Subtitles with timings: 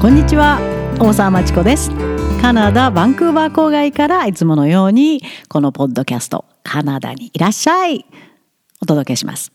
[0.00, 0.58] こんにちは。
[0.98, 1.90] 大沢まちこです。
[2.40, 5.20] カナダバンクーバー郊外からいつものように
[5.50, 8.06] このポッドキャストカナダにいらっしゃい。
[8.80, 9.52] お届けします。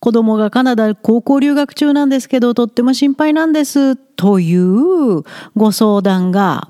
[0.00, 3.96] 子供がカナダ高校留学中なんですけどとっても心配なんです。
[3.96, 5.22] という
[5.56, 6.68] ご相談が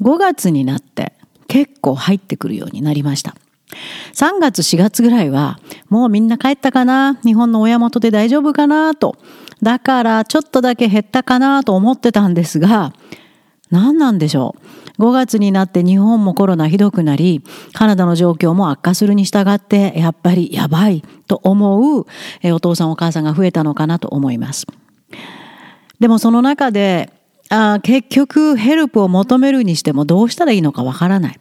[0.00, 1.12] 5月になって
[1.46, 3.36] 結構入ってくるようになりました。
[4.14, 7.20] 3月4月ぐらいはもうみんな帰ったかな。
[7.24, 9.16] 日本の親元で大丈夫かなと
[9.62, 12.92] だからちょっとだけ減ったかなと思ってたんですが
[13.70, 14.54] 何なんでしょ
[14.98, 15.02] う。
[15.02, 22.06] 5月になって日本もコロナひどくなりカナダの状況も悪化するに従ってやっぱりやばいと思う
[22.44, 24.66] お父さんお母さんが増えたのかなと思います。
[25.98, 27.10] でもその中で
[27.48, 31.40] あ結局ヘルプを求めるにしてもどうしたらいいのかわからない。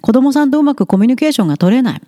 [0.00, 2.02] 子供さんとうまくコミュニケーションが取れない。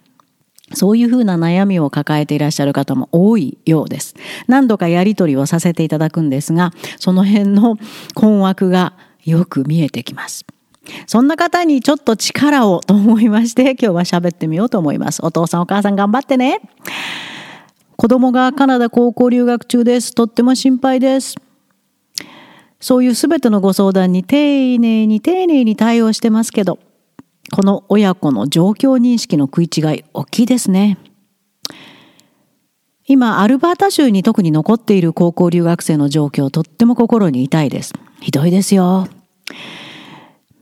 [0.72, 4.14] そういうふうな悩みを抱えていらっしゃる方も多いようです。
[4.46, 7.76] 何度かやりとりをさせていただくんですが、その辺の
[8.14, 10.44] 困惑がよく見えてきます。
[11.06, 15.24] そんな方にちょっと力をと思いまして、今日は喋ってみようと思います。
[15.24, 16.60] お父さんお母さん頑張ってね。
[17.96, 20.14] 子供がカナダ高校留学中です。
[20.14, 21.36] とっても心配です。
[22.80, 26.78] そういうすべてのご相談に丁寧に丁寧に対応してますけど、
[27.52, 30.98] この親子の状況認識の食い違い大きいですね。
[33.06, 37.92] 今、アルバータ州に特に残っている高校留学生の状況、とっても心に痛いです。
[38.20, 39.08] ひどいですよ。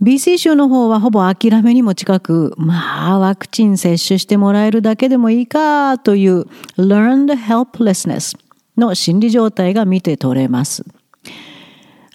[0.01, 8.39] BC 州の方はほぼ諦めにも近く、まあ、ワクチン接種してもらえるだけでもいいかという learned helplessness
[8.77, 10.85] の心理状態が見て取れます。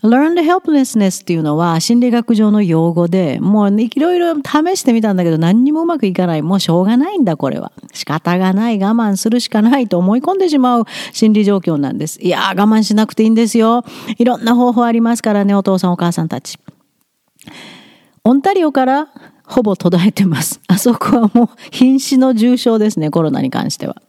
[0.04, 6.42] Learned helplessness っていうのは心理学上の用語で、もういろいろ試してみたんだけど何にもうまくいかない。
[6.42, 7.72] もうしょうがないんだ、これは。
[7.94, 12.22] 仕方がない、我慢するしかないと思い込んでしまう心理状況なんです。
[12.22, 13.84] いやー、我慢しなくていいんですよ。
[14.18, 16.60] いろんな方法ありますからね、お父さんお母さんたち。
[18.26, 19.08] オンタリオから
[19.46, 20.60] ほぼ途絶えてます。
[20.68, 24.02] あそこはもう瀕死の重症ですね、コロナに関しては。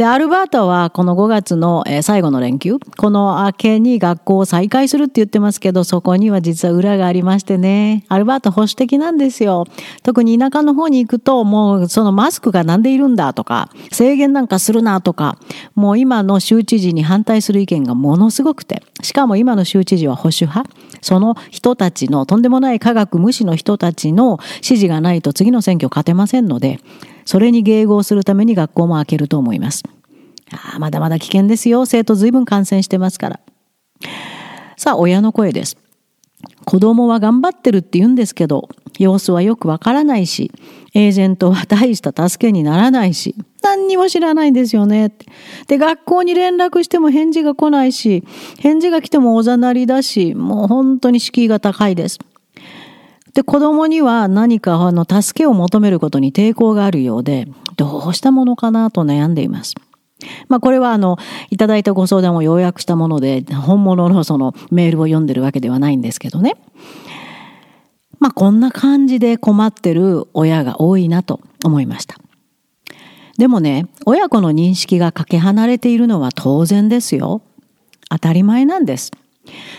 [0.00, 9.66] で、アルバータはこの5月の最後の連休、この明けに学校を再開するって言ってますけど、そこには実は裏がありましてね、アルバータ保守的なんですよ。
[10.02, 15.36] 特に田舎の方に行くと、もうそのマスクがなんでいるんだとか、制限なんかするなとか、
[15.74, 20.70] もう今の州知事に反対する意見がものすごくて、しかも今の州知事は保守派。
[21.02, 26.80] その人たちのとんでもない科学無視の人たちの支持がないと次の選挙勝てませんので、
[27.30, 29.84] それに迎合するために学校も開けると思います。
[30.50, 31.86] あまだまだ危険ですよ。
[31.86, 33.40] 生徒随分感染してますから。
[34.76, 35.76] さあ、親の声です。
[36.64, 40.50] 子供は頑張ってるって言うんですけど、様子はよくわからないし、
[40.92, 45.12] エージェントは大した助けにならないし、何にも知らないんですよね。
[45.68, 48.24] で、学校に連絡しても返事が来ないし、
[48.58, 52.18] 返事が来てもおざなりだし、もう本当に敷居が高いです。
[53.34, 59.74] で、子供には何かあの助けを求めることに抵抗があるようで、どうしたものかなと悩んでいます。
[60.48, 61.16] まあこれはあの、
[61.50, 66.56] いただいたご相談を要約したもので、本物のそのメールを読んでるわけではないんですけどね。
[68.18, 72.16] まあこんな感じで困ってる親が多いなと思いました。
[73.38, 77.40] でもね、親子の認識がかけ離れているのは当然ですよ。
[78.10, 79.12] 当たり前なんです。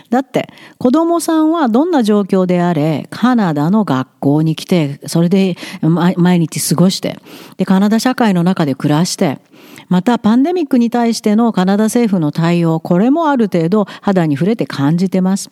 [0.09, 7.17] だって子供さんはどんな状況であれカナダの学校に来てそれで毎日過ごして
[7.57, 9.39] でカナダ社会の中で暮らして
[9.87, 15.51] またパンデミックに対してのカナダ政府の対応これもある程度肌に触れて感じてます。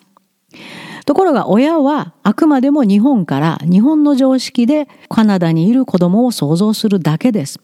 [1.05, 7.59] ところが親はあくまでも日本から日本の常識でカナダにいる子供を想像するだけです。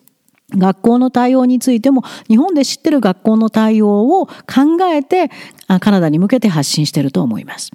[0.57, 4.31] 学校の対応についても日本で知ってる学校の対応を考
[4.93, 5.29] えて
[5.79, 7.71] カナダに向けて発信してると思います。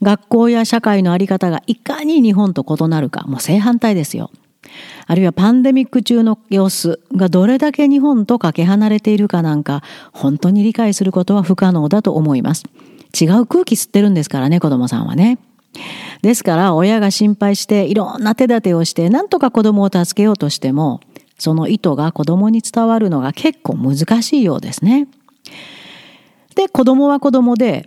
[0.00, 4.30] 学校や社会の在り方がいかに日本と異なるかもう正反対ですよ。
[5.06, 12.64] あるいはパンデミック中の様子がどれだけ日本とかけ離れているかなんか本当に理解することは不可能だと思います。
[13.18, 15.38] 違う空気吸ってるんですからね子供さんはね。
[16.22, 21.00] ですから親が心配していろんな手立てをして何とか子供を助けようとしても
[21.38, 25.08] その意図が子供に伝わるのが結構難しいようですね。
[26.54, 27.84] で、子供は子供で、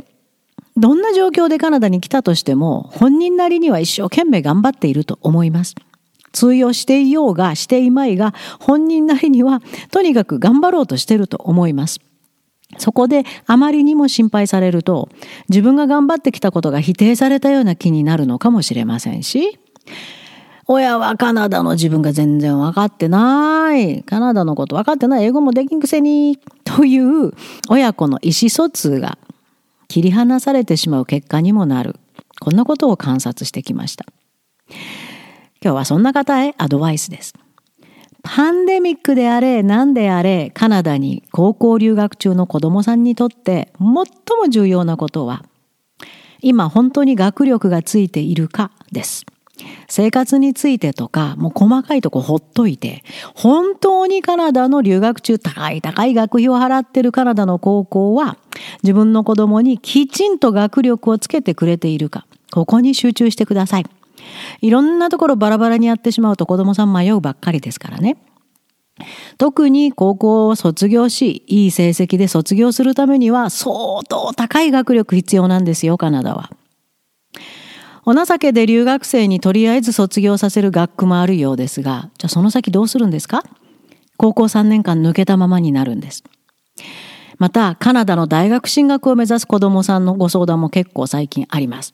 [0.78, 5.76] どんな状況でカナダに来たとしても、本人なりには一生懸命頑張っていると思います。
[6.32, 9.62] 通用していようがしていまいが、本人なりには
[9.92, 12.00] とにかく頑張ろうとしていると思います。
[12.78, 15.10] そこであまりにも心配されると、
[15.50, 19.60] 自分が頑張ってきたことが否定されたような気になるのかもしれませんし、
[20.68, 24.04] 親はカナダの自分が全然分かってない。
[24.04, 25.26] カナダのこと分かってない。
[25.26, 26.40] 英語もできんくせに。
[26.64, 27.34] という
[27.70, 29.18] 親子の意思疎通が
[29.88, 31.96] 切り離されてしまう結果にもなる。
[32.40, 34.06] こんなことを観察してきました。
[35.64, 37.34] 今日はそんな方へアドバイスです。
[38.24, 44.06] パンデミックであれ何であれカナダに高校留学中の子供さんにとって最も
[44.50, 45.44] 重要なことは
[46.40, 49.26] 今本当に学力がついているかです。
[49.88, 53.04] 生活についてとか、もう細かいとこほっといて、
[53.36, 58.38] 本当にカナダの留学中高い高い学費を払ってるカナダの高校は、
[58.84, 63.86] 自分の子供にきちんと学力をつけてくれているか、ここに集中してください。
[64.62, 68.18] いろんなところバラバラにやってしまうと子供さん迷うばっかりですからね。
[69.38, 76.52] 特に高校を卒業し、いい成績で卒業するためには相当高い学力必要なんですよ、カナダは。
[78.06, 83.44] お情けで留学生にとりあえず卒業させる学区もあるようですが、じゃあその先どうするんですか？
[84.18, 86.24] 高校3年間抜けたままになるんです。
[87.38, 91.94] また、カナダの大学進学を目指す子どもさんのご相談も結構最近あります。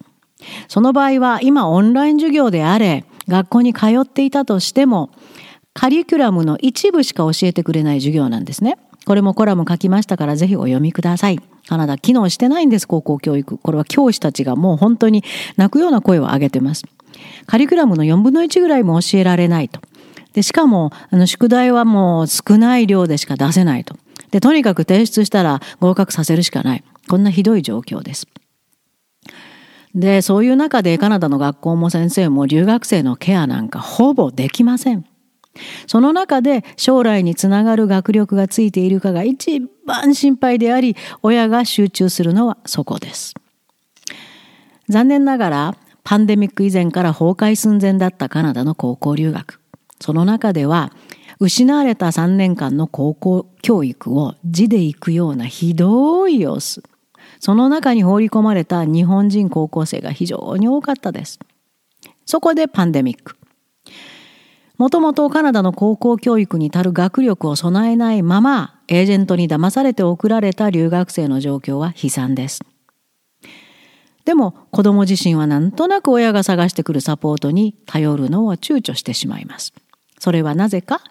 [0.68, 5.10] その場合は今オンライン授業であれ、学校に通っていたとしても、
[5.74, 8.78] カリキュラムの一部しか教えてくれない授業なんですね。
[9.06, 11.40] これもコラム書きましたからぜひお読みください。
[11.68, 13.58] カナダ機能してないんです、高校教育。
[13.58, 15.24] これは教師たちがもう本当に
[15.58, 16.84] 泣くような声を上げてます。
[17.46, 19.82] カリキュラムの4分の1ぐらいも教えられないと。
[20.34, 23.96] で、しかも、あの、宿題はもう少ない量でしか出せないと。
[24.32, 26.84] で、とにかく提出したら合格させるしかない。
[27.08, 28.28] こんなひどい状況です。
[29.96, 35.06] で、そういう中でカナダの学校も先生も留学生のケアなんかほぼできません。
[35.88, 43.34] その中で将来につながる学力がついているかが一番心配であり、親が集中するのはそこです。
[44.90, 49.60] 残念ながら、パンデミック以前から崩壊寸前だったカナダの高校留学。
[50.00, 50.94] その中では、
[51.40, 56.82] 失われた3年間の高校教育を字で行くようなひどい様子。
[57.40, 61.40] その中に放り込まれた日本人高校生が非常に多かったです。
[62.26, 63.36] そこでパンデミック。
[64.78, 72.62] もともとカナダの高校教育に足る学力を備えないまま、エージェントに騙されて送られた留学生の状況は悲惨です。
[74.24, 79.74] でも子供自身はなんとなく親が探してくるサポートに頼るのを躊躇してしまいます。
[80.20, 81.02] それはなぜか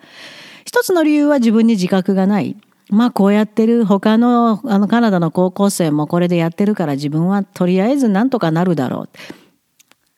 [0.64, 2.56] 一つの理由は自分に自覚がない。
[2.88, 9.08] まあこうやってる他のあのカナダの高校生もこれでやってるから自分はとりあえずなんとかなるだろう。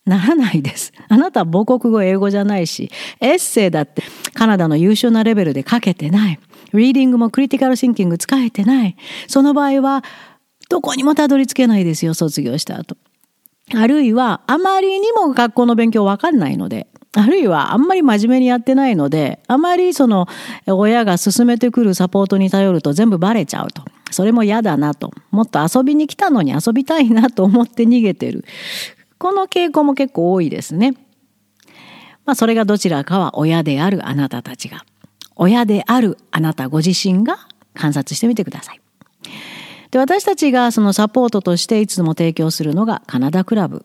[0.08, 0.92] ならないです。
[1.08, 2.90] あなたは母国語英語じゃないし、
[3.20, 4.02] エッセイだって
[4.34, 6.40] カナダの優秀なレベルで書けてない。
[6.72, 8.96] リーディングもクリティカルシンキング使えてない。
[9.26, 10.04] その場合は、
[10.68, 12.96] どこにもたどり着けないですよ、卒業した後。
[13.74, 20.26] あるいは、あまりにも学校の勉強わかんないので、あるいはあんまり真面目にやってないので、あまりその
[20.66, 23.82] 親が進めてくるサポートに頼ると全部バレちゃうと。
[24.10, 25.10] それも嫌だなと。
[25.30, 28.44] もっと遊びに来たのに遊びたいなと思って逃げてる。
[29.18, 30.94] この傾向も結構多いですね。
[32.24, 34.84] まあそれがどちらかは親であるあなたたちが、
[35.34, 37.38] 親であるあなたご自身が
[37.74, 38.80] 観察してみてください。
[39.90, 43.84] で私たちがそのサポートとしていつも提供するのがカナダクラブ。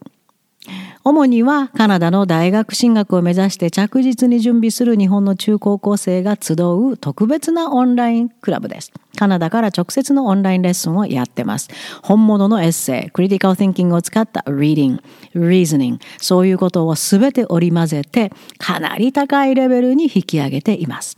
[1.05, 8.93] 主にはカナダの大学進学を目指して着実に準備する日本の中高校生が集う特別なオンラインクラブです。
[9.17, 11.69] カナダから直接のオンラインレッスンをやってます。
[12.03, 15.01] 本物のエッセイ、クリティカル・ティンキングを使った reading、
[15.35, 21.17] reasoning、そういうことをすべて織り交ぜて、かなり高いレベルに引き上げています。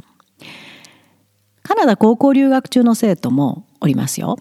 [1.61, 4.37] カナダ高校留学中の生徒もおりますよ。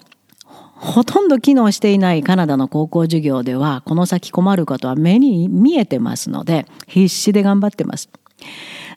[0.76, 8.10] ほとんど機能していないカナダの高校授業では、この先困ることは目に見えてますので、必死で頑張ってます。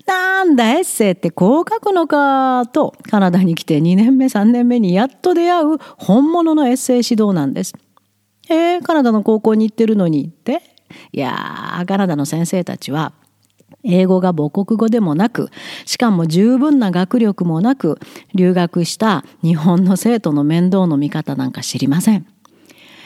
[0.06, 7.74] なんだエッセイってこう書くのかとカナダに来て2年目3年目にやっと出会う本物のエッセイ指導なんです。
[8.50, 10.62] えー、カナダの高校に行ってるのにって？
[11.12, 13.12] いやーカナダの先生たちは
[13.88, 15.50] 英語が母国語でもなく、
[15.86, 18.00] しかも十分な学力もなく、
[18.36, 22.28] 留学した日本の生徒の面倒の見方なんか知りません。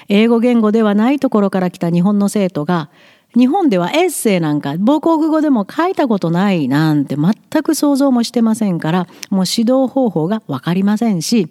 [0.10, 2.90] 英語言語ではないところから来た日本の生徒が、
[3.38, 11.50] 日本ではエッセイなんか母国語でも書いたことないなんて全く想像もしてませんからもう指導方法が分かりませんし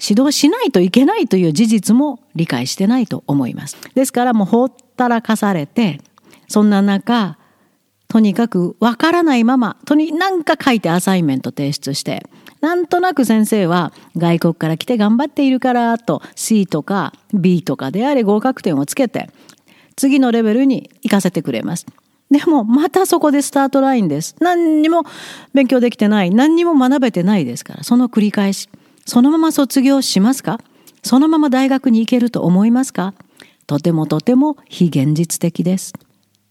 [0.00, 3.76] 指導しないといけないという事実も理解してないと思います。
[3.94, 6.00] ですからもうほったらかされて
[6.48, 7.38] そんな中
[8.14, 12.24] とにかく分からないままとに何か書いてアサイメント提出して
[12.60, 19.30] なんとなく先生は外国から来て頑張っているからと C とか B とかであれ合格点をつけて
[19.96, 21.86] 次のレベルに行かせてくれます。
[22.30, 24.36] でもまたそこでスタートラインです。
[24.38, 25.02] 何にも
[25.52, 28.68] 勉強できてない、何にも学べてないですから、その繰り返し。
[29.06, 30.60] そのまま卒業しますか？
[31.02, 33.12] そのまま大学に行けると思いますか？
[33.66, 35.94] とてもとても非現実的です。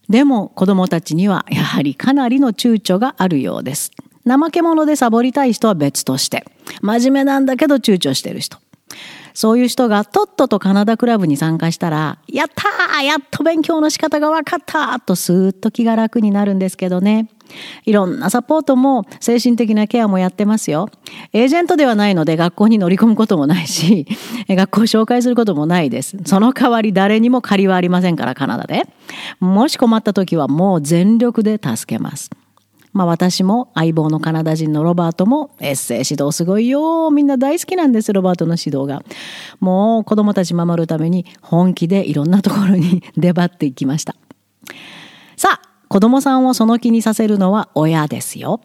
[0.10, 3.92] でも子供たちにはやはりかなりの躊躇があるようです。
[4.26, 6.46] 怠け者でサボりたい人は別として、
[6.82, 8.58] 真面目なんだけど躊躇してる人。
[9.34, 17.30] そういう人がとっととカナダクラブに参加したら、やったーやっと勉強の仕方が分かったーとスーッと気が楽になるんですけどね。
[17.86, 20.90] いろんなサポートも精神的なケアもやってますよ。
[21.34, 24.08] エージェントではないので学校に乗り込むこともないし、
[24.50, 26.18] 学校を紹介することもないです。
[26.26, 28.88] その代わり誰にも借りはありませんからカナダで。
[29.40, 32.30] もし困った時はもう全力で助けます。
[32.94, 37.10] まあ私も相棒のカナダ人のロバートもエッセイ指導すごいよ。
[37.10, 39.04] みんな大好きなんです、ロバートの指導が。
[39.60, 44.16] もう子供たち守るために本気でいろんなところに 出張っていきました。
[45.36, 48.62] さあ、子供さんをその気にさせるのは親ですよ。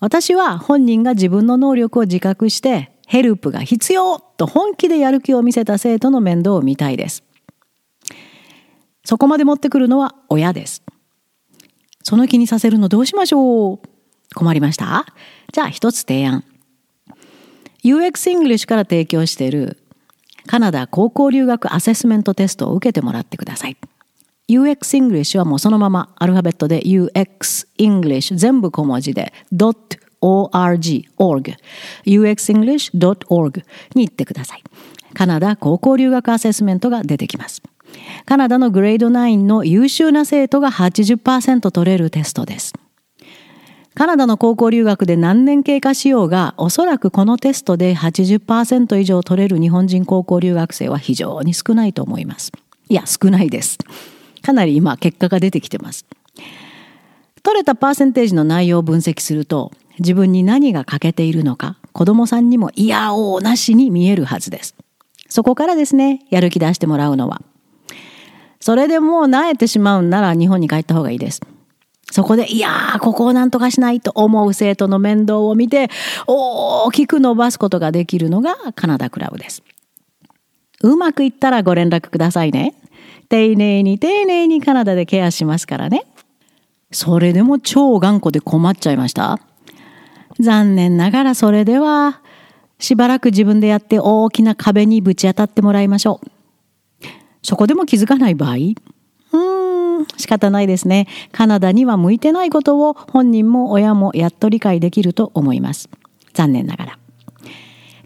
[0.00, 7.22] 私は本人が自分の能力を自覚してヘルプが必要と本気でやる気を見せた生徒の面倒を見たいです。
[9.04, 10.82] そこまで持ってくるのは親です。
[12.02, 13.80] その気にさせるのどうしましょう？
[14.34, 15.06] 困りました？
[15.52, 16.42] じゃあ一つ提案。
[17.84, 19.78] UX English から提供している
[20.46, 23.76] カナダ高校留学アセスメントテストを受けてもらってください。
[24.50, 31.56] UX English はもうそのままアルファベットで UX English 全部小文字で .org org
[32.04, 33.64] uxenglish.org
[33.94, 34.62] に行ってください。
[35.14, 37.62] カナダ高校留学アセスメントが出てきます。
[38.24, 42.72] カナダのグレード9の優秀な生徒が80%取れるテストです。
[43.94, 52.52] カナダの高校留学で何年経過しようが、おそらくこのテストで80%以上取れる日本人高校留学生は非常に少ないと思います。
[52.88, 53.78] いや、少ないです。
[54.50, 56.06] かなり今結果が出てきてます。
[57.44, 64.74] 取れたパーセンテージの内容を分析すると、自分に何が欠けているのか、子供さんにも嫌おうなしに見えるはずです。
[65.28, 67.42] そこからですね、やる気出してもらうのは。
[68.58, 71.40] それでもう慣れてしまうんなら日本に帰った方がいいです。
[72.10, 75.90] そこで、いやー、ここをなんとかしないと思う生徒の面倒を見て、
[76.26, 79.62] 大きく伸ばすことができるのがカナダクラブです。
[80.82, 82.74] うまくいったらご連絡くださいね。
[83.30, 86.04] 丁寧に丁寧にカナダでケアしますからね。
[86.90, 89.38] それでも超頑固で困っちゃいました
[90.40, 92.20] 残念ながらそれでは、
[92.80, 97.06] しばらく自分でやって大きな壁にぶち当たってもらいましょう。
[97.42, 98.54] そこでも気づかない場合？
[98.54, 101.06] うーん、仕方ないですね。
[101.30, 105.88] カナダには向いてないことを本人も親もやっと理解できると思います。
[106.32, 106.98] 残念ながら。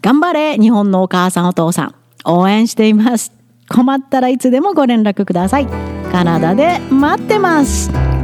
[0.01, 1.95] 頑張れ日本のお母さんお父さん。
[2.25, 3.34] 応援しています。
[3.69, 5.67] 困ったらいつでもご連絡ください。
[6.11, 8.14] カナダで待ってます。